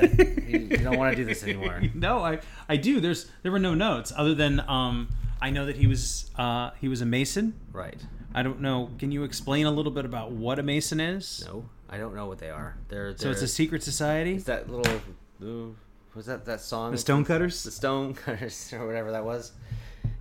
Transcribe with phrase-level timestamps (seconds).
[0.00, 0.20] Get it.
[0.20, 0.44] I get it.
[0.48, 1.82] You, you don't want to do this anymore.
[1.94, 3.00] no, I I do.
[3.00, 5.08] There's there were no notes other than um
[5.40, 7.54] I know that he was uh he was a mason.
[7.72, 8.00] Right.
[8.34, 8.90] I don't know.
[8.98, 11.44] Can you explain a little bit about what a mason is?
[11.46, 12.76] No, I don't know what they are.
[12.88, 14.34] They're, So it's a secret society.
[14.34, 15.00] It's that little.
[15.42, 15.76] ooh,
[16.14, 16.92] Was that that song?
[16.92, 17.62] The Stonecutters.
[17.64, 19.52] the Stonecutters or whatever that was.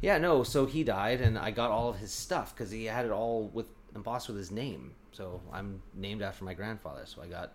[0.02, 0.44] Yeah, no.
[0.44, 3.50] So he died, and I got all of his stuff because he had it all
[3.54, 4.94] with embossed with his name.
[5.12, 7.02] So I'm named after my grandfather.
[7.06, 7.54] So I got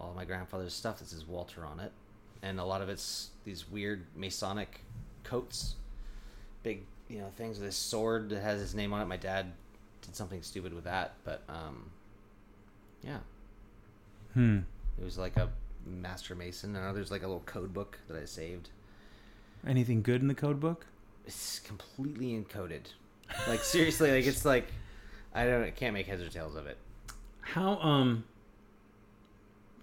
[0.00, 1.92] all of my grandfather's stuff that says Walter on it,
[2.42, 4.80] and a lot of it's these weird Masonic
[5.24, 5.74] coats,
[6.62, 9.06] big you know things with this sword that has his name on it.
[9.06, 9.52] My dad
[10.02, 11.90] did something stupid with that, but um,
[13.02, 13.18] yeah,
[14.34, 14.58] Hmm.
[14.98, 15.48] it was like a
[15.86, 16.76] master mason.
[16.76, 18.70] I know there's like a little code book that I saved.
[19.66, 20.86] Anything good in the code book?
[21.26, 22.82] It's completely encoded.
[23.48, 24.68] Like seriously, like it's like
[25.34, 26.76] I don't I can't make heads or tails of it.
[27.40, 28.24] How um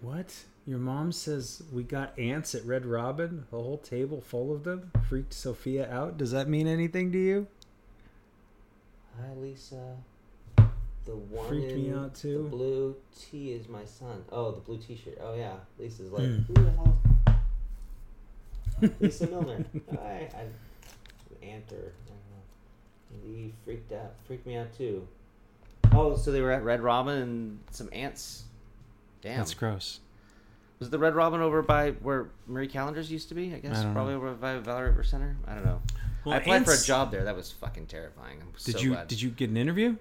[0.04, 0.44] what?
[0.66, 4.92] Your mom says we got ants at Red Robin, a whole table full of them.
[5.09, 6.18] Freaked Sophia out.
[6.18, 7.48] Does that mean anything to you?
[9.20, 9.98] Hi Lisa.
[11.06, 12.44] The one Freaked me in out, too.
[12.44, 14.24] The blue tee is my son.
[14.31, 15.18] Oh, the blue T-shirt.
[15.22, 16.40] Oh yeah, Lisa's like Hmm.
[16.48, 16.98] who the hell?
[19.00, 19.66] Lisa Milner.
[19.92, 23.36] Hi, I, ant or I don't.
[23.36, 24.14] He freaked out.
[24.28, 25.08] Freaked me out too.
[25.92, 28.44] Oh, so they were at Red Robin and some ants.
[29.23, 29.38] Damn.
[29.38, 29.99] That's gross.
[30.79, 33.53] Was the Red Robin over by where Marie Callender's used to be?
[33.56, 35.38] I guess I don't probably over by Valley River Center.
[35.47, 35.81] I don't know.
[36.25, 37.23] Well, I applied for a job there.
[37.23, 38.39] That was fucking terrifying.
[38.41, 39.07] I'm Did so you glad.
[39.07, 39.95] did you get an interview?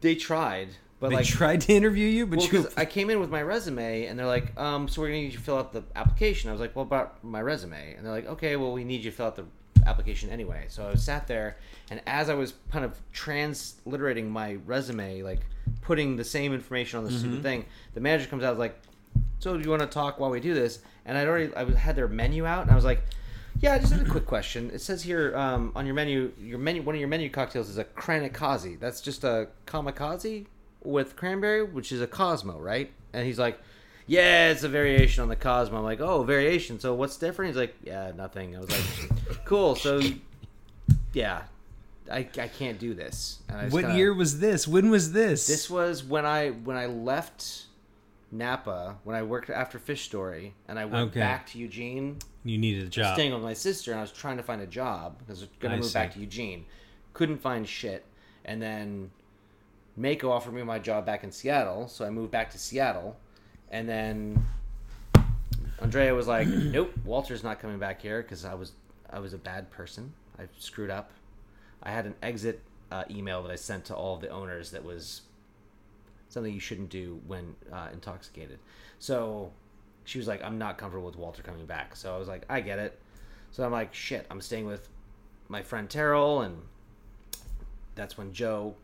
[0.00, 0.70] They tried,
[1.00, 3.30] but they like tried to interview you, but well, you 'cause I came in with
[3.30, 5.84] my resume and they're like, um, so we're gonna need you to fill out the
[5.96, 6.50] application.
[6.50, 9.10] I was like, well, about my resume, and they're like, okay, well, we need you
[9.10, 9.44] to fill out the
[9.88, 10.66] application anyway.
[10.68, 11.56] So I sat there,
[11.90, 15.40] and as I was kind of transliterating my resume, like
[15.82, 18.78] putting the same information on the stupid thing, the manager comes out like,
[19.38, 20.80] so do you want to talk while we do this?
[21.04, 23.02] And I'd already I had their menu out, and I was like.
[23.60, 24.70] Yeah, I just had a quick question.
[24.72, 27.76] It says here um, on your menu, your menu, one of your menu cocktails is
[27.76, 28.78] a Kranikaze.
[28.78, 30.46] That's just a kamikaze
[30.84, 32.92] with cranberry, which is a Cosmo, right?
[33.12, 33.58] And he's like,
[34.06, 36.78] "Yeah, it's a variation on the Cosmo." I'm like, "Oh, variation.
[36.78, 39.10] So what's different?" He's like, "Yeah, nothing." I was like,
[39.48, 39.74] "Cool.
[39.76, 40.00] So,
[41.12, 41.42] yeah,
[42.10, 44.68] I, I can't do this." And I What kinda- year was this?
[44.68, 45.46] When was this?
[45.46, 47.64] This was when I when I left
[48.30, 51.20] Napa when I worked after Fish Story, and I went Okay.
[51.20, 53.14] back to Eugene you needed a job.
[53.14, 55.50] staying with my sister and I was trying to find a job because I was
[55.60, 55.94] going to move see.
[55.94, 56.64] back to Eugene.
[57.12, 58.06] Couldn't find shit.
[58.44, 59.10] And then
[59.96, 63.16] Mako offered me my job back in Seattle, so I moved back to Seattle.
[63.70, 64.46] And then
[65.80, 68.72] Andrea was like, "Nope, Walter's not coming back here because I was
[69.10, 70.12] I was a bad person.
[70.38, 71.10] I screwed up.
[71.82, 72.60] I had an exit
[72.90, 75.22] uh, email that I sent to all the owners that was
[76.28, 78.58] something you shouldn't do when uh, intoxicated.
[78.98, 79.52] So
[80.04, 81.96] she was like, I'm not comfortable with Walter coming back.
[81.96, 82.98] So I was like, I get it.
[83.50, 84.88] So I'm like, shit, I'm staying with
[85.48, 86.42] my friend Terrell.
[86.42, 86.62] And
[87.94, 88.74] that's when Joe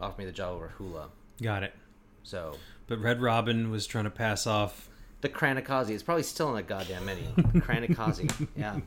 [0.00, 1.08] offered me the job over Hula.
[1.42, 1.74] Got it.
[2.22, 2.54] So
[2.86, 4.88] But Red Robin was trying to pass off.
[5.20, 7.24] the Kranikaze It's probably still in that goddamn menu.
[7.36, 8.48] Kranikaze.
[8.56, 8.78] Yeah.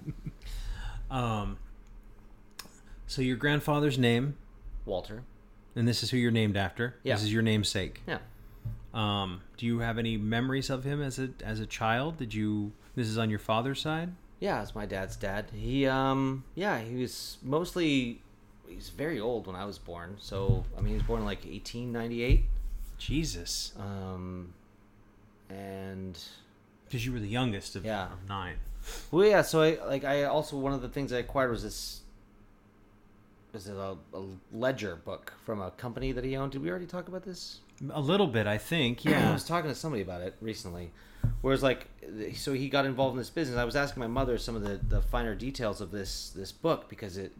[1.11, 1.57] Um,
[3.07, 4.35] so your grandfather's name,
[4.85, 5.23] Walter.
[5.75, 6.95] and this is who you're named after.
[7.03, 7.15] Yeah.
[7.15, 8.01] This is your namesake.
[8.07, 8.19] Yeah.
[8.93, 12.17] Um, do you have any memories of him as a as a child?
[12.17, 12.71] Did you?
[12.95, 14.09] This is on your father's side.
[14.39, 15.45] Yeah, it's my dad's dad.
[15.53, 18.21] He um yeah, he was mostly
[18.67, 20.15] he's very old when I was born.
[20.19, 22.45] So I mean he was born in like eighteen ninety eight.
[22.97, 24.53] Jesus, Um
[25.49, 26.17] and
[26.85, 28.05] because you were the youngest of, Yeah.
[28.11, 28.57] of nine.
[29.11, 32.01] Well yeah, so I like I also one of the things I acquired was this
[33.53, 34.23] was it a, a
[34.53, 36.53] ledger book from a company that he owned.
[36.53, 37.59] Did we already talk about this?
[37.91, 39.03] A little bit, I think.
[39.03, 40.91] Yeah, I was talking to somebody about it recently.
[41.41, 41.87] Whereas, like,
[42.35, 43.57] so he got involved in this business.
[43.57, 46.89] I was asking my mother some of the, the finer details of this this book
[46.89, 47.31] because it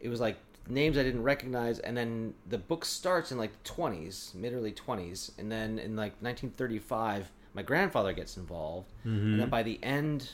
[0.00, 0.36] it was like
[0.68, 4.72] names I didn't recognize, and then the book starts in like the twenties, mid early
[4.72, 9.38] twenties, and then in like 1935, my grandfather gets involved, and mm-hmm.
[9.38, 10.30] then by the end,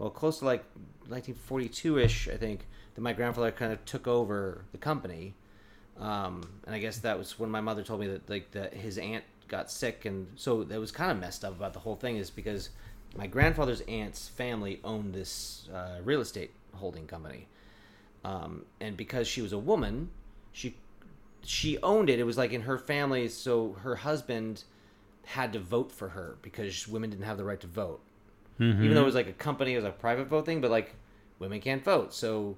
[0.00, 0.64] well, close to like
[1.08, 5.34] 1942 ish, I think that my grandfather kind of took over the company,
[5.98, 8.96] um, and I guess that was when my mother told me that like that his
[8.96, 12.16] aunt got sick, and so that was kind of messed up about the whole thing
[12.16, 12.70] is because
[13.14, 17.46] my grandfather's aunt's family owned this uh, real estate holding company,
[18.24, 20.08] um, and because she was a woman,
[20.50, 20.76] she
[21.42, 22.18] she owned it.
[22.18, 24.64] It was like in her family, so her husband
[25.26, 28.00] had to vote for her because women didn't have the right to vote.
[28.60, 29.04] Even though it mm-hmm.
[29.06, 30.94] was like a company, it was a private vote thing, but like
[31.38, 32.12] women can't vote.
[32.12, 32.56] So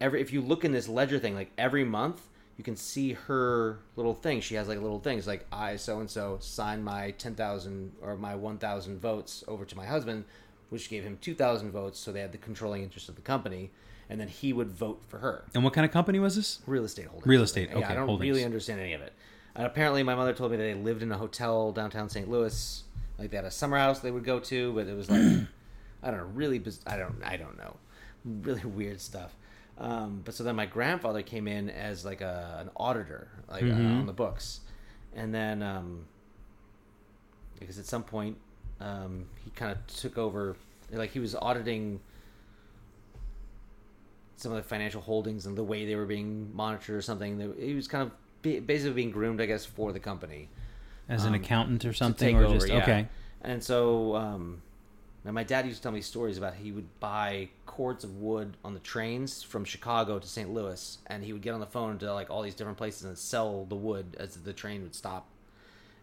[0.00, 2.22] every if you look in this ledger thing, like every month
[2.56, 4.40] you can see her little thing.
[4.40, 8.16] She has like little things like I so and so signed my ten thousand or
[8.16, 10.24] my one thousand votes over to my husband,
[10.70, 11.98] which gave him two thousand votes.
[11.98, 13.70] So they had the controlling interest of the company,
[14.08, 16.60] and then he would vote for her And what kind of company was this?
[16.66, 17.28] real estate holding.
[17.28, 18.30] Real estate, Yeah, okay, I don't holdings.
[18.30, 19.12] really understand any of it.
[19.54, 22.28] And apparently, my mother told me that they lived in a hotel downtown St.
[22.28, 22.84] Louis.
[23.18, 25.20] Like they had a summer house they would go to, but it was like
[26.02, 26.58] I don't know, really.
[26.58, 27.16] Biz- I don't.
[27.24, 27.76] I don't know.
[28.24, 29.34] Really weird stuff.
[29.78, 33.66] Um, but so then my grandfather came in as like a, an auditor, like uh,
[33.66, 34.00] Mm-hmm.
[34.00, 34.60] on the books,
[35.14, 36.04] and then um,
[37.60, 38.36] because at some point
[38.80, 40.56] um, he kind of took over,
[40.92, 42.00] like he was auditing
[44.36, 47.54] some of the financial holdings and the way they were being monitored or something.
[47.58, 50.48] He was kind of basically being groomed, I guess, for the company
[51.08, 52.82] As an Um, accountant or something, or over, just yeah.
[52.82, 53.08] okay?
[53.42, 54.62] And so, um,
[55.24, 58.56] now my dad used to tell me stories about he would buy cords of wood
[58.64, 60.52] on the trains from Chicago to St.
[60.52, 63.16] Louis, and he would get on the phone to like all these different places and
[63.16, 65.28] sell the wood as the train would stop.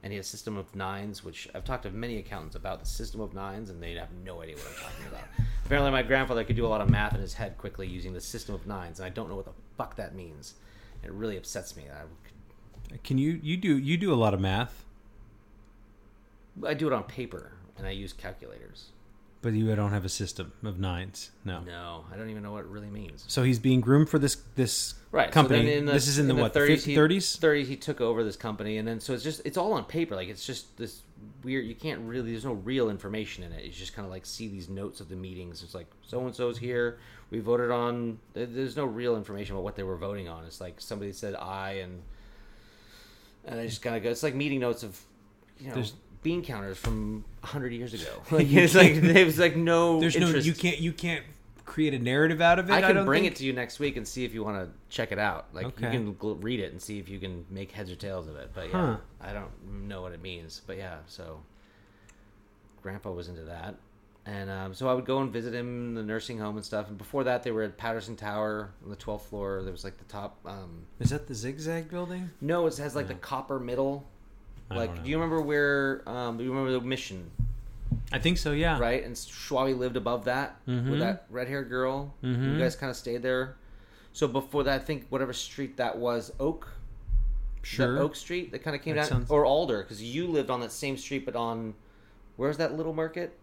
[0.04, 2.86] And he had a system of nines, which I've talked to many accountants about the
[2.86, 5.24] system of nines, and they have no idea what I'm talking about.
[5.66, 8.20] Apparently, my grandfather could do a lot of math in his head quickly using the
[8.22, 10.56] system of nines, and I don't know what the fuck that means.
[11.04, 11.84] It really upsets me.
[11.90, 14.86] I, Can you you do you do a lot of math,
[16.66, 18.90] I do it on paper, and I use calculators.
[19.42, 21.32] but you don't have a system of nines.
[21.44, 21.60] No.
[21.62, 23.26] No, I don't even know what it really means.
[23.28, 25.30] So he's being groomed for this this Right.
[25.32, 25.66] company.
[25.66, 26.86] So in the, this is in, the, what thirties.
[26.86, 27.36] the thirties.
[27.36, 27.68] Thirties.
[27.68, 30.16] He took over this company, and then so it's just it's all on paper.
[30.16, 31.02] Like it's just this
[31.44, 31.66] weird.
[31.66, 32.32] You can't really.
[32.32, 33.66] There's no real information in it.
[33.66, 35.62] You just kind of like see these notes of the meetings.
[35.64, 37.00] It's like so and so's here.
[37.30, 38.20] We voted on.
[38.34, 40.46] There's no real information about what they were voting on.
[40.46, 42.02] It's like somebody said I and
[43.46, 44.10] and I just kind of go.
[44.10, 45.00] It's like meeting notes of
[45.60, 45.74] you know.
[45.76, 48.22] There's- bean counters from hundred years ago.
[48.32, 50.00] Like it's like there's like no.
[50.00, 50.34] There's interest.
[50.36, 51.24] no you can't you can't
[51.66, 52.74] create a narrative out of it.
[52.74, 53.36] I can don't bring think?
[53.36, 55.48] it to you next week and see if you want to check it out.
[55.54, 55.86] Like Okay.
[55.86, 58.36] you can gl- read it and see if you can make heads or tails of
[58.36, 58.52] it.
[58.54, 58.98] But yeah, Huh.
[59.22, 60.62] I don't know what it means.
[60.68, 61.40] But yeah, so
[62.82, 63.76] Grandpa was into that,
[64.26, 66.90] and um, so I would go and visit him in the nursing home and stuff.
[66.90, 69.62] And before that, they were at Patterson Tower on the twelfth floor.
[69.64, 70.38] There was like the top.
[70.46, 72.30] Um, Is that the zigzag building?
[72.42, 74.06] no, it has like the copper middle.
[74.76, 76.02] Like, do you remember where?
[76.08, 77.30] Um, do you remember the mission?
[78.12, 78.52] I think so.
[78.52, 78.80] Yeah.
[78.80, 79.04] right?
[79.04, 80.90] And Schwabi lived above that Mhm.
[80.92, 82.14] with that red haired girl.
[82.24, 82.54] Mhm.
[82.54, 83.56] You guys kind of stayed there.
[84.14, 86.68] So before that, I think whatever street that was, Oak.
[87.64, 87.98] Sure.
[88.00, 90.60] Oak Street that kind of came That down, sounds- or Alder, because you lived on
[90.62, 91.74] that same street, but on
[92.36, 93.38] where's that little market?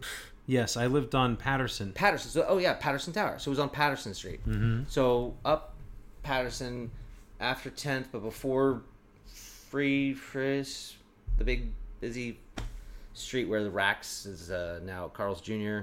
[0.48, 1.92] Yes, I lived on Patterson.
[1.92, 2.30] Patterson.
[2.30, 3.36] So oh yeah, Patterson Tower.
[3.40, 4.40] So it was on Patterson Street.
[4.46, 4.82] Mm-hmm.
[4.86, 5.74] So up
[6.22, 6.92] Patterson
[7.40, 8.82] after 10th, but before
[9.70, 10.94] Free Friss,
[11.38, 12.38] the big busy
[13.14, 15.80] street where the Rax is uh, now Carl's Jr.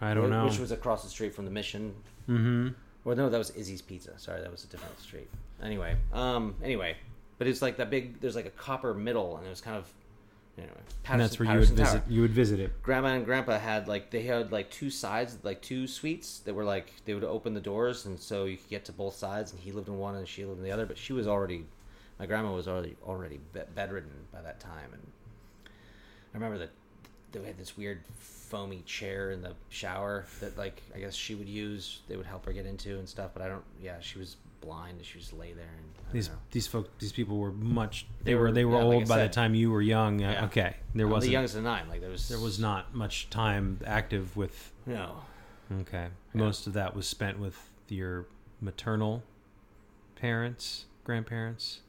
[0.00, 0.46] I don't know.
[0.46, 1.94] Which was across the street from the Mission.
[2.28, 2.68] mm-hmm.
[3.04, 4.18] Well, no, that was Izzy's Pizza.
[4.18, 5.28] Sorry, that was a different street.
[5.62, 6.96] Anyway, um, anyway,
[7.38, 8.20] but it's like that big.
[8.20, 9.86] There's like a copper middle, and it was kind of,
[10.58, 10.72] anyway.
[11.04, 12.02] Patterson, And that's where you would Patterson visit.
[12.08, 12.82] You would visit it.
[12.82, 16.64] Grandma and Grandpa had like they had like two sides, like two suites that were
[16.64, 19.52] like they would open the doors, and so you could get to both sides.
[19.52, 20.84] And he lived in one, and she lived in the other.
[20.84, 21.64] But she was already,
[22.18, 23.40] my grandma was already already
[23.74, 25.02] bedridden by that time, and
[26.32, 26.70] I remember that
[27.32, 31.48] they had this weird foamy chair in the shower that like I guess she would
[31.48, 32.00] use.
[32.08, 33.30] They would help her get into and stuff.
[33.34, 33.64] But I don't.
[33.82, 34.98] Yeah, she was blind.
[35.04, 36.34] She just lay there and These know.
[36.52, 38.06] these folk these people were much.
[38.22, 40.22] They, They were they were yeah, old I by the time you were young.
[40.24, 40.44] Uh, Yeah.
[40.46, 41.88] Okay, there wasn't the youngest of nine.
[41.88, 44.72] Like there was there was not much time active with.
[44.86, 45.22] no.
[45.80, 46.38] Okay, Yeah.
[46.40, 48.26] most of that was spent with your
[48.60, 49.24] maternal
[50.14, 51.80] parents, grandparents,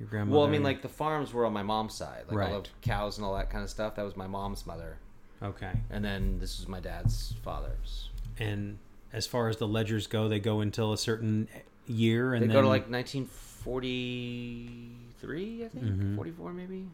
[0.00, 0.36] your grandmother.
[0.38, 2.64] Well, I mean, like the farms were on my mom's side, like all Right.
[2.64, 3.94] the cows and all that kind of stuff.
[3.94, 4.96] That was my mom's mother,
[5.42, 5.72] okay.
[5.90, 8.08] and then this was my dad's father's.
[8.38, 8.78] And
[9.12, 11.46] as far as the ledgers go, they go until a certain
[11.86, 16.16] year, and They then go to like 1943, I think, Mhm.
[16.16, 16.88] 44 maybe.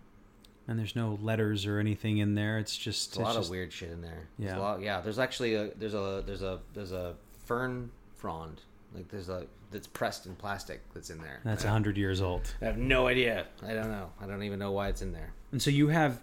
[0.69, 2.59] and there's no letters or anything in there.
[2.59, 4.27] It's just There's a it's lot of weird shit in there.
[4.39, 4.59] There's Yeah.
[4.59, 5.01] a lot, yeah.
[5.01, 8.63] There's actually a there's a there's a there's a fern frond
[8.95, 11.41] like there's a that's pressed in plastic that's in there.
[11.45, 12.55] That's a hundred years old.
[12.63, 13.47] I have no idea.
[13.63, 14.11] I don't know.
[14.21, 15.33] I don't even know why it's in there.
[15.53, 16.21] And so you have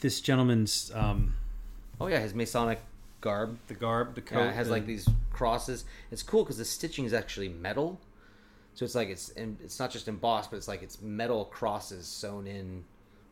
[0.00, 0.90] this gentleman's.
[0.94, 1.34] Um,
[2.00, 2.80] Oh yeah, his Masonic
[3.20, 3.58] garb.
[3.68, 5.84] The garb, the coat Yeah, it has the- like these crosses.
[6.10, 8.00] It's cool because the stitching is actually metal,
[8.74, 12.06] so it's like it's and it's not just embossed, but it's like it's metal crosses
[12.06, 12.84] sewn in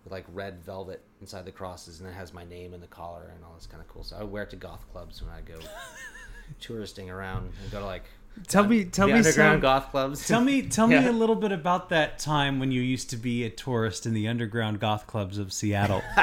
[0.05, 3.31] with like red velvet inside the crosses, and it has my name in the collar
[3.35, 4.03] and all this kind of cool.
[4.05, 5.59] So I wear it to goth clubs when I go
[6.61, 8.05] touristing around and go to like
[8.49, 10.27] Tell me, tell the me underground some, goth clubs.
[10.29, 11.01] Tell me, tell Yeah.
[11.01, 14.15] me a little bit about that time when you used to be a tourist in
[14.15, 16.03] the underground goth clubs of Seattle.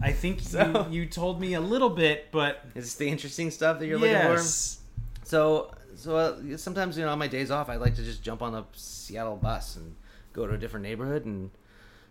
[0.00, 3.50] I think So- you, you told me a little bit, but Is this the interesting
[3.50, 4.32] stuff that you're looking for?
[4.34, 4.80] yes,
[5.22, 8.42] So, so uh, sometimes you know on my days off, I like to just jump
[8.42, 9.94] on the Seattle bus and
[10.32, 11.50] go to a different neighborhood and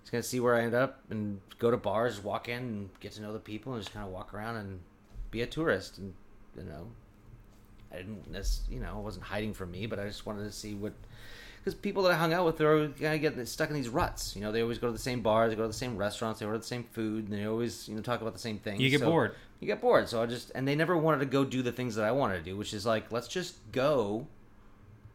[0.02, 2.90] just kind of see where I end up and go to bars, walk in and
[3.00, 4.80] get to know the people and just kind of walk around and
[5.30, 6.14] be a tourist and
[6.58, 6.88] you know,
[7.94, 8.24] I didn't,
[8.70, 10.94] you know, I wasn't hiding from me, but I just wanted to see what.
[11.60, 14.36] Because people that I hung out with, they're kind of getting stuck in these ruts.
[14.36, 16.40] You know, they always go to the same bars, they go to the same restaurants,
[16.42, 18.82] they order the same food, and they always, you know, talk about the same things.
[18.82, 19.36] You get So- bored.
[19.62, 20.10] you get bored.
[20.10, 22.40] So I just and they never wanted to go do the things that I wanted
[22.40, 24.28] to do, which is like let's just go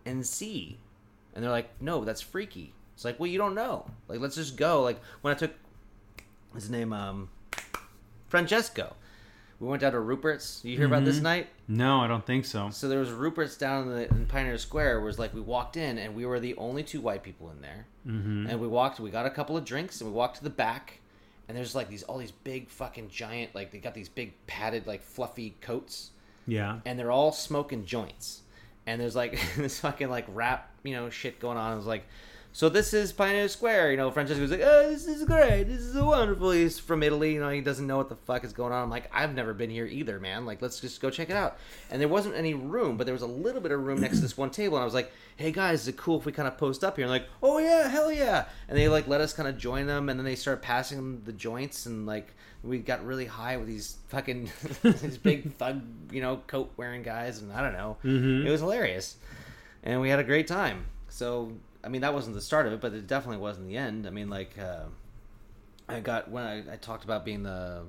[0.07, 0.79] and see.
[1.35, 2.73] And they're like, no, that's freaky.
[2.95, 3.91] It's like, well, you don't know.
[4.09, 4.83] Like, let's just go.
[4.83, 5.53] Like when I took
[6.55, 7.29] his name, um,
[8.29, 8.97] Francesco.
[9.61, 10.61] We went down to Rupert's.
[10.65, 11.49] You hear about this night?
[11.67, 12.71] no, I don't think so.
[12.71, 15.01] So there was Rupert's down in, the, in Pioneer Square.
[15.01, 17.87] Was like we walked in and we were the only two white people in there.
[18.07, 18.47] Mm-hmm.
[18.51, 19.01] And we walked.
[19.01, 21.01] We got a couple of drinks and we walked to the back.
[21.49, 24.87] And there's like these all these big fucking giant like they got these big padded
[24.87, 26.11] like fluffy coats
[26.47, 28.43] Yeah, and they're all smoking joints.
[28.87, 31.73] And there's like this fucking like rap, you know, shit going on.
[31.73, 32.05] It was like,
[32.53, 33.93] so this is Pioneer Square.
[33.93, 35.65] You know, Francesco was like, oh, this is great.
[35.65, 36.51] This is wonderful.
[36.51, 37.35] He's from Italy.
[37.35, 38.83] You know, he doesn't know what the fuck is going on.
[38.83, 40.47] I'm like, I've never been here either, man.
[40.47, 41.59] Like, let's just go check it out.
[41.91, 44.23] And there wasn't any room, but there was a little bit of room next to
[44.23, 44.77] this one table.
[44.77, 46.97] And I was like, hey guys, is it cool if we kind of post up
[46.97, 47.05] here?
[47.05, 48.47] And like, oh yeah, hell yeah.
[48.69, 50.09] And they like let us kind of join them.
[50.09, 53.69] And then they started passing them the joints and like we got really high with
[53.69, 54.51] these fucking
[54.83, 57.97] these big thug, you know, coat wearing guys, and I don't know.
[58.05, 58.47] Mm-hmm.
[58.47, 59.17] It was hilarious,
[59.83, 60.87] and we had a great time.
[61.09, 61.53] So
[61.89, 64.07] I mean, that wasn't the start of it, but it definitely wasn't the end.
[64.07, 64.85] I mean, like uh,
[65.89, 67.85] I got when I, I talked about being the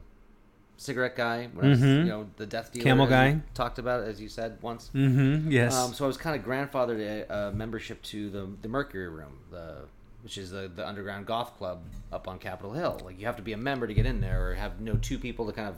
[0.77, 1.97] cigarette guy, when I was, Mhm.
[1.97, 3.41] you know, the death dealer, Camel guy.
[3.53, 4.89] talked about it, as you said once.
[4.95, 5.51] Mm-hmm.
[5.51, 5.75] Yes.
[5.75, 9.39] Um, so I was kind of grandfathered a, a membership to the the Mercury Room,
[9.51, 9.79] the
[10.23, 11.81] which is the the underground goth club
[12.13, 13.01] up on Capitol Hill.
[13.03, 15.19] Like you have to be a member to get in there, or have no two
[15.19, 15.75] people to kind of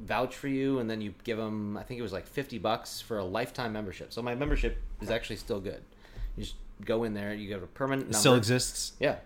[0.00, 1.76] vouch for you, and then you give them.
[1.76, 4.12] I think it was like fifty bucks for a lifetime membership.
[4.12, 5.82] So my membership is actually still good.
[6.36, 6.54] You just
[6.84, 8.92] go in there, you get a permanent It still exists.
[9.00, 9.16] Yeah,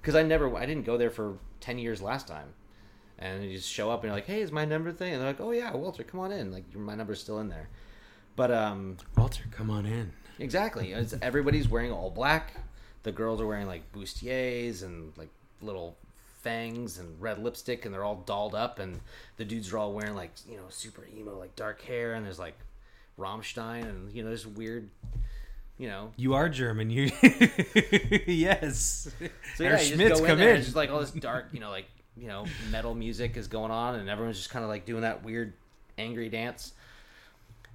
[0.00, 2.54] because I never, I didn't go there for ten years last time,
[3.18, 5.30] and you just show up and you're like, "Hey, is my number thing?" And they're
[5.30, 7.68] like, "Oh yeah, Walter, come on in." Like my number's still in there,
[8.36, 10.12] but um, Walter, come on in.
[10.38, 12.54] exactly, it's, everybody's wearing all black.
[13.02, 15.96] The girls are wearing like bustiers and like little
[16.42, 19.00] fangs and red lipstick, and they're all dolled up, and
[19.38, 22.38] the dudes are all wearing like you know super emo like dark hair, and there's
[22.38, 22.58] like
[23.18, 24.90] Rammstein, and you know there's weird,
[25.78, 26.90] you know You are German.
[26.90, 27.10] You
[28.26, 29.08] yes.
[29.56, 30.56] So Herr yeah, you Schmitz, just go in there, in.
[30.56, 33.70] and just like all this dark, you know, like you know, metal music is going
[33.70, 35.52] on, and everyone's just kind of like doing that weird,
[35.98, 36.72] angry dance.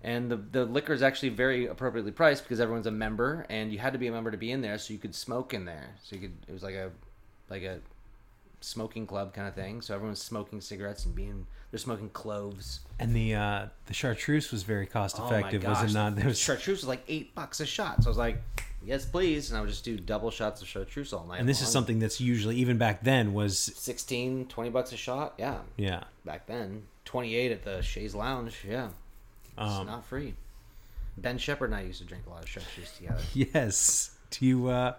[0.01, 3.79] And the the liquor is actually very appropriately priced because everyone's a member, and you
[3.79, 5.95] had to be a member to be in there, so you could smoke in there.
[6.03, 6.91] So you could it was like a
[7.49, 7.79] like a
[8.61, 9.81] smoking club kind of thing.
[9.81, 12.81] So everyone's smoking cigarettes and being they're smoking cloves.
[12.99, 16.11] And the uh, the chartreuse was very cost Oh effective, was it not?
[16.15, 18.03] the There was, chartreuse was like eight bucks a shot.
[18.03, 18.41] So I was like,
[18.83, 21.39] yes, please, and I would just do double shots of chartreuse all night.
[21.39, 25.33] and this is something that's usually even back then was 16 20 bucks a shot
[25.37, 26.03] yeah yeah.
[26.25, 28.89] back then 28 at the Shays Lounge yeah
[29.57, 30.33] it's Um, not free
[31.17, 34.11] Ben Shepherd and I used to drink a lot of chartreuse together Yes.
[34.31, 34.93] Do you uh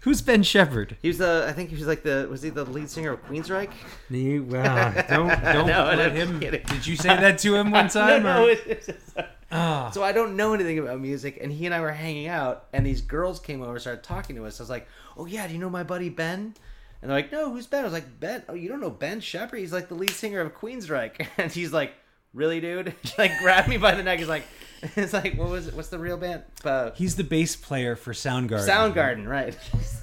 [0.00, 0.96] who's Ben Shepherd?
[1.02, 3.24] he was the I think he was like the was he the lead singer of
[3.26, 3.70] Queensryche
[4.10, 6.40] You, well, don't don't No, let I'm him.
[6.40, 6.62] kidding.
[6.66, 8.22] Did you say that to him one time?
[8.24, 9.16] no, or- it's, it's just-
[9.54, 9.90] Ah.
[9.92, 12.86] so I don't know anything about music and he and I were hanging out and
[12.86, 15.52] these girls came over and started talking to us I was like oh yeah do
[15.52, 16.54] you know my buddy Ben
[17.02, 19.20] and they're like no who's Ben I was like Ben oh you don't know Ben
[19.20, 21.92] Shepherd he's like the lead singer of Queensryche and he's like
[22.34, 24.44] really dude like grabbed me by the neck he's like
[24.96, 28.12] it's like what was it what's the real band uh, He's the bass player for
[28.12, 28.68] Soundgarden.
[28.68, 29.56] Soundgarden, right?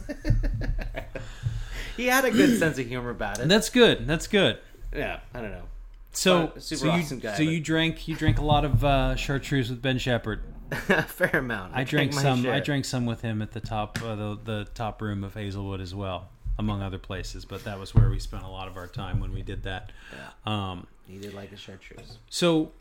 [1.97, 3.47] he had a good sense of humor about it.
[3.47, 4.07] That's good.
[4.07, 4.57] That's good.
[4.95, 5.63] yeah, I don't know.
[6.11, 9.15] So, so you, awesome guy, so but- you drank you drank a lot of uh,
[9.15, 10.41] chartreuse with Ben Shepherd.
[10.71, 11.75] a fair amount.
[11.75, 12.43] I drank my some.
[12.43, 12.53] share.
[12.53, 15.81] I drank some with him at the top uh, the the top room of Hazlewood
[15.81, 16.29] as well,
[16.59, 17.45] among other places.
[17.45, 19.91] But that was where we spent a lot of our time when we did that.
[20.45, 22.19] Um, He did like a chartreuse.
[22.29, 22.71] so,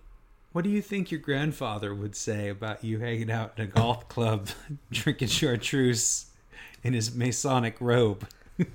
[0.53, 4.09] what do you think your grandfather would say about you hanging out in a goth
[4.09, 4.49] club,
[4.91, 6.27] drinking chartreuse
[6.83, 8.29] in his Masonic robe?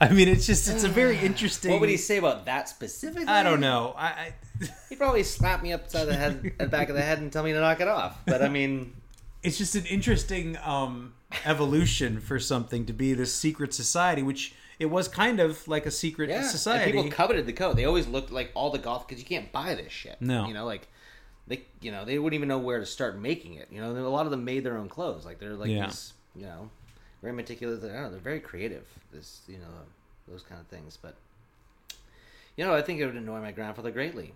[0.00, 1.70] I mean, it's just it's a very interesting.
[1.70, 3.28] What would he say about that specifically?
[3.28, 3.94] I don't know.
[3.96, 4.34] I, I
[4.88, 7.52] He'd probably slap me upside the head, the back of the head, and tell me
[7.52, 8.18] to knock it off.
[8.26, 8.94] But I mean,
[9.42, 14.86] it's just an interesting um, evolution for something to be this secret society, which it
[14.86, 16.42] was kind of like a secret yeah.
[16.42, 16.90] society.
[16.90, 17.76] And people coveted the coat.
[17.76, 20.16] They always looked like all the goth because you can't buy this shit.
[20.20, 20.46] No.
[20.46, 20.88] you know, like
[21.46, 23.68] they, you know, they wouldn't even know where to start making it.
[23.70, 25.24] You know, a lot of them made their own clothes.
[25.24, 25.86] Like they're like Yeah.
[25.86, 26.70] these, you know,
[27.20, 27.84] very meticulous.
[27.84, 28.10] I don't know.
[28.10, 28.86] They're very creative.
[29.12, 29.66] This, you know,
[30.28, 30.98] those kind of things.
[31.00, 31.16] But
[32.56, 34.34] you know, I think it would annoy my grandfather greatly.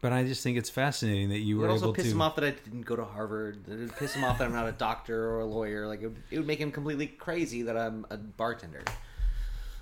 [0.00, 2.10] But I just think it's fascinating that you It were also able piss to.
[2.12, 3.66] him off that I didn't go to Harvard.
[3.68, 5.86] It would piss him off that I'm not a doctor or a lawyer.
[5.86, 8.82] Like it would, it would make him completely crazy that I'm a bartender.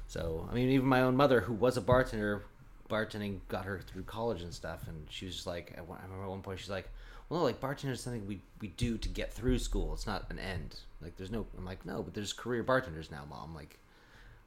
[0.09, 2.45] So I mean, even my own mother, who was a bartender,
[2.89, 6.25] bartending got her through college and stuff, and she was just like, at I remember
[6.25, 6.89] at one point she's like,
[7.29, 9.93] "Well, no, like bartender is something we we do to get through school.
[9.95, 10.77] It's not an end.
[11.01, 13.55] Like there's no." I'm like, "No, but there's career bartenders now, mom.
[13.55, 13.79] Like."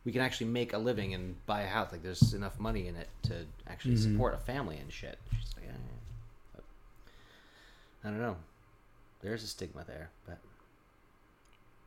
[0.07, 1.91] We can actually make a living and buy a house.
[1.91, 3.33] Like, there's enough money in it to
[3.67, 5.19] actually support a family and shit.
[5.37, 5.73] She's like, yeah,
[6.55, 6.61] yeah.
[8.05, 8.37] I don't know.
[9.21, 10.37] There's a stigma there, but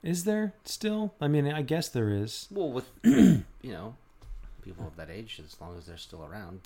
[0.03, 1.15] Is there still?
[1.19, 2.47] I mean, I guess there is.
[2.51, 3.95] well, with you know,
[4.63, 6.61] people of that age, as long as they're still around.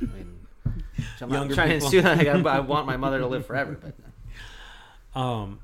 [0.00, 0.40] I mean,
[1.18, 1.90] so I'm Younger trying people.
[1.90, 5.60] to insinuate like, I, I want my mother to live forever, but Um,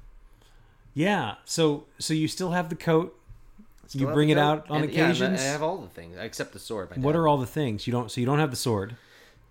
[0.95, 1.35] yeah.
[1.45, 3.19] So so you still have the coat.
[3.95, 5.41] You bring it out on And, yeah, occasions.
[5.41, 6.97] I have all the things except the sword.
[6.97, 8.11] What are all the things you don't?
[8.11, 8.97] So you don't have the sword.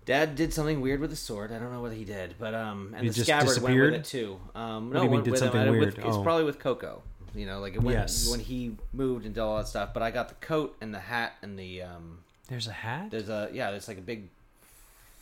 [0.04, 1.52] Dad did something weird with the sword.
[1.52, 4.04] I don't know what he did, but um, and It the scabbard went with it
[4.04, 4.40] too.
[4.54, 5.52] Um, do no, you mean did with him.
[5.52, 5.98] something with- weird?
[5.98, 6.22] It's Oh.
[6.24, 7.02] probably with Coco.
[7.34, 8.28] You know, like went Yes.
[8.28, 9.94] when he moved and did all that stuff.
[9.94, 12.18] But I got the coat and the hat and the um.
[12.48, 13.70] There's a hat, There's a yeah.
[13.70, 14.28] There's like a big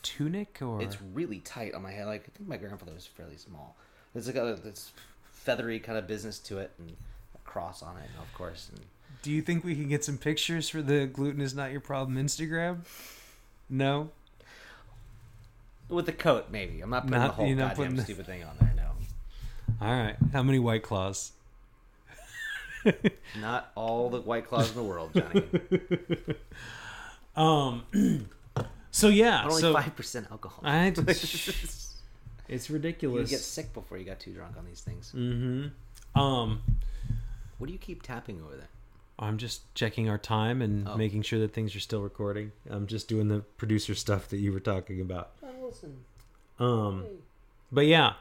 [0.03, 2.07] tunic, or it's really tight on my head.
[2.07, 3.77] Like I think my grandfather was fairly small.
[4.15, 4.91] There's like a this
[5.31, 6.97] feathery kind of business to it, and
[7.51, 8.69] cross on it, of course.
[8.73, 8.81] And
[9.23, 12.17] do you think we can get some pictures for the gluten is not your problem
[12.17, 12.79] Instagram?
[13.69, 14.11] No.
[15.89, 16.81] with the coat, maybe.
[16.81, 18.73] I'm not putting Not- the whole goddamn the- stupid thing on there.
[18.77, 18.91] No,
[19.87, 20.17] All right.
[20.33, 21.33] How many white claws?
[23.41, 25.43] not all the white claws in the world, Johnny.
[27.37, 27.85] Um.
[28.93, 29.43] So yeah.
[29.45, 30.63] But only so five percent alcohol.
[30.65, 30.87] I.
[30.89, 30.93] you
[32.49, 33.31] It's ridiculous.
[33.31, 35.13] You get sick before you got too drunk on these things.
[35.17, 36.21] Mm-hmm.
[36.21, 36.61] Um.
[37.61, 38.71] What do you keep tapping over there?
[39.19, 40.97] I'm just checking our time and Oh.
[40.97, 42.53] making sure that things are still recording.
[42.71, 45.33] I'm just doing the producer stuff that you were talking about.
[45.43, 46.05] Oh, listen.
[46.59, 47.05] Um,
[47.71, 48.15] but yeah.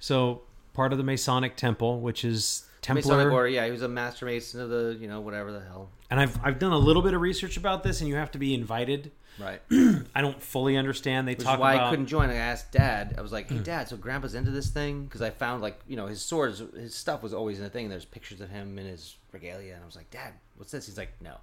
[0.00, 0.42] So
[0.74, 4.70] part of the Masonic temple, which is Templar, yeah, he was a master mason of
[4.70, 5.90] the, you know, whatever the hell.
[6.10, 8.38] and I've I've done a little bit of research about this, and you have to
[8.38, 9.10] be invited.
[9.38, 9.60] Right.
[10.14, 11.28] I don't fully understand.
[11.28, 11.86] They Which talk is why about.
[11.86, 12.28] I couldn't join.
[12.30, 13.14] I asked Dad.
[13.16, 13.64] I was like, "Hey, mm.
[13.64, 16.94] Dad, so Grandpa's into this thing?" Because I found like you know his swords, his
[16.94, 17.88] stuff was always in the thing.
[17.88, 20.98] There's pictures of him in his regalia, and I was like, "Dad, what's this?" He's
[20.98, 21.34] like, "No,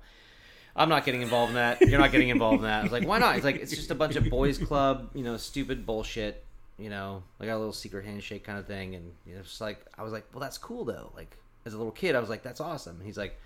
[0.76, 1.82] I'm not getting involved in that.
[1.82, 3.92] You're not getting involved in that." I was like, "Why not?" He's like, "It's just
[3.92, 6.44] a bunch of boys' club, you know, stupid bullshit."
[6.78, 9.86] You know, like a little secret handshake kind of thing, and you know, it's like
[9.98, 12.44] I was like, "Well, that's cool though." Like as a little kid, I was like,
[12.44, 13.40] "That's awesome." And he's like.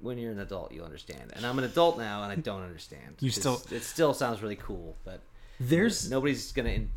[0.00, 3.14] When you're an adult, you'll understand, and I'm an adult now, and I don't understand.
[3.20, 5.20] You still- it still sounds really cool, but
[5.60, 6.70] there's nobody's gonna.
[6.70, 6.90] In,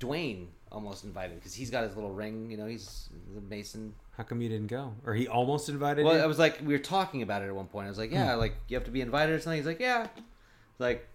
[0.00, 2.50] Dwayne almost invited because he's got his little ring.
[2.50, 3.94] You know, he's the Mason.
[4.16, 6.20] how come you didn't go, or he almost invited Well, you?
[6.20, 7.86] I was like, we were talking about it at one point.
[7.86, 8.40] I was like, yeah, hmm.
[8.40, 9.58] like you have to be invited or something.
[9.58, 10.08] He's like, yeah.
[10.80, 11.06] Like,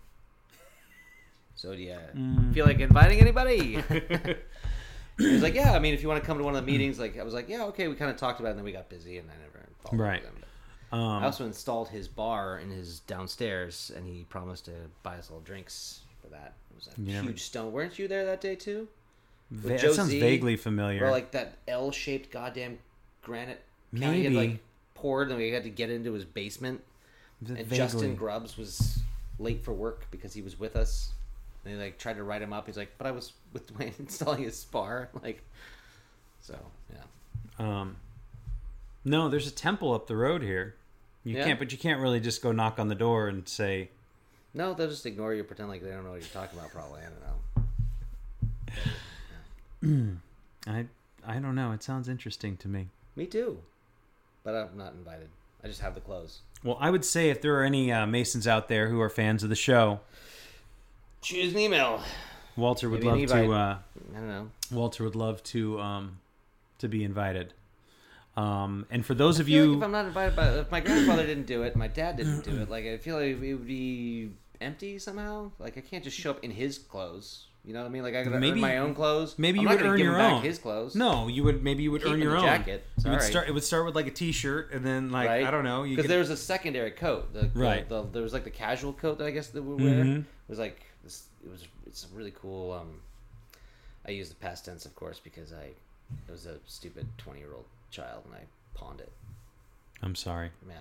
[1.55, 2.53] so do you Mm.
[2.53, 3.81] feel like inviting anybody?
[5.17, 5.73] he was like, yeah.
[5.73, 7.33] I mean, if you want to come to one of the meetings, like I was
[7.33, 7.87] like, yeah, okay.
[7.87, 9.65] We kind of talked about it, and then we got busy, and I never.
[9.83, 10.23] followed Right.
[10.91, 14.71] But um, I also installed his bar in his downstairs, and he promised to
[15.03, 16.53] buy us little drinks for that.
[16.71, 17.71] It was a You never- huge stone.
[17.71, 18.87] Weren't you there that day too?
[19.51, 21.05] va- that sounds Josie, vaguely familiar.
[21.05, 22.79] Or like that L-shaped goddamn
[23.21, 23.61] granite.
[23.93, 24.35] he had, Maybe.
[24.35, 24.59] like
[24.95, 26.81] poured, and we had to get into his basement.
[27.41, 27.77] V- And vaguely.
[27.77, 28.99] Justin Grubbs was
[29.39, 31.11] late for work because he was with us.
[31.65, 32.65] And they like tried to write him up.
[32.67, 35.41] He's like, "But I was with Dwayne installing his spar." Like,
[36.41, 36.57] so
[36.91, 37.03] yeah.
[37.81, 37.95] Um,
[39.05, 40.75] no, there's a temple up the road here.
[41.23, 41.45] You Yeah.
[41.45, 43.89] can't, but you can't really just go knock on the door and say,
[44.53, 46.71] No, they'll just ignore you, pretend like they don't know what you're talking about.
[46.71, 47.05] Probably, I
[49.83, 50.17] don't know.
[50.67, 50.85] I,
[51.25, 51.71] I don't know.
[51.71, 52.89] It sounds interesting to me.
[53.15, 53.59] Me too,
[54.43, 55.29] but I'm not invited.
[55.63, 56.39] I just have the clothes.
[56.63, 59.43] Well, I would say if there are any uh, Masons out there who are fans
[59.43, 59.99] of the show,
[61.23, 62.01] Choose an email.
[62.55, 63.51] Walter would Maybe love to.
[63.53, 63.77] Uh,
[64.13, 64.49] I don't know.
[64.71, 66.19] Walter would love to um,
[66.79, 67.53] to be invited.
[68.35, 71.25] Um, and for those of you, like if I'm not invited, by if my grandfather
[71.25, 72.69] didn't do it, my dad didn't do it.
[72.69, 74.31] Like I feel like it would be
[74.61, 75.51] empty somehow.
[75.59, 78.01] Like I can't just show up in his clothes, You know what I mean?
[78.03, 79.35] Like I gotta Maybe- earn my own clothes.
[79.37, 80.41] Maybe I'm you would earn give your him back own.
[80.41, 80.95] his clothes.
[80.95, 82.85] No, you would maybe you would Keep earn your the own jacket.
[83.05, 83.47] You would start.
[83.47, 85.45] It would start with like a T-shirt, and then like right?
[85.45, 85.83] I don't know.
[85.83, 87.33] Because could, there was a secondary coat.
[87.33, 87.87] The, the- Right.
[87.87, 90.03] The, there was like the casual coat that I guess that we wear.
[90.03, 90.19] Mhm.
[90.21, 90.81] It was like.
[91.45, 91.67] It was.
[91.85, 92.71] It's really cool.
[92.71, 92.99] Um,
[94.07, 95.65] I used the past tense, of course, because I
[96.27, 98.39] it was a stupid twenty year old child and I
[98.73, 99.11] pawned it.
[100.01, 100.49] I'm sorry.
[100.67, 100.75] Yeah.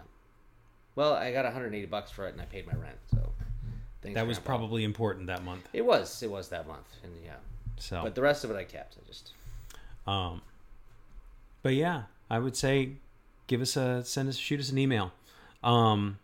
[0.94, 2.96] Well, I got 180 bucks for it and I paid my rent.
[3.10, 3.32] So
[4.02, 5.66] That was probably important that month.
[5.72, 6.22] It was.
[6.22, 7.36] It was that month, and yeah.
[7.78, 8.96] So, But the rest of it I kept.
[8.96, 9.32] I just.
[10.06, 10.42] um,
[11.62, 12.92] but yeah, I would say
[13.46, 15.12] give us a send us shoot us an email.
[15.62, 16.18] Um,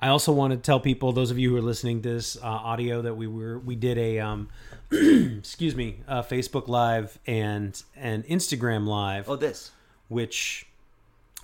[0.00, 2.40] I also want to tell people, those of you who are listening to this uh,
[2.46, 4.48] audio, that we were we did a um,
[4.92, 9.70] excuse me, a Facebook Live and an Instagram Live, Oh, this.
[10.08, 10.66] which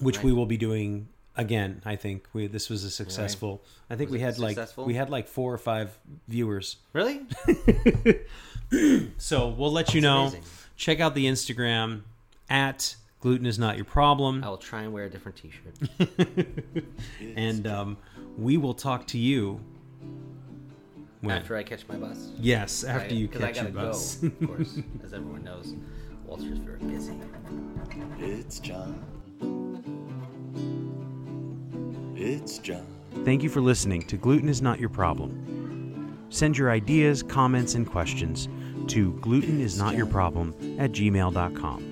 [0.00, 0.24] which Right.
[0.26, 1.80] we will be doing again.
[1.86, 3.62] I think we this was a successful.
[3.88, 5.96] I think Was we had like we had like four or five
[6.28, 6.76] viewers.
[6.92, 7.22] Really?
[9.18, 10.22] So we'll let you know.
[10.22, 10.44] amazing.
[10.76, 12.02] Check out the Instagram
[12.48, 16.84] at gluten is not your problem, I will try and wear a different T-shirt
[17.36, 17.96] and um,
[18.36, 19.58] we will talk to you
[21.22, 22.30] when after I catch my bus.
[22.38, 24.16] yes after I- you 'cause I catch your bus.
[24.16, 25.74] Go, of course, as everyone knows,
[26.26, 27.14] Walter's very busy.
[28.18, 29.04] It's John.
[32.16, 32.86] It's John.
[33.24, 36.16] Thank you for listening to Gluten is Not Your Problem.
[36.30, 38.48] Send your ideas, comments, and questions
[38.88, 41.91] to glutenisnotyourproblem at gmail.com.